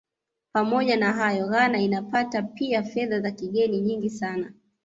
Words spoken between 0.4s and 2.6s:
Pamoja na hayo Ghana inapata